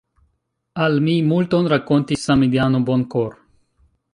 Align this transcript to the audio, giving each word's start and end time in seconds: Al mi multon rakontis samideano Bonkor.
Al 0.85 0.95
mi 1.07 1.17
multon 1.33 1.69
rakontis 1.73 2.25
samideano 2.31 2.81
Bonkor. 2.89 3.41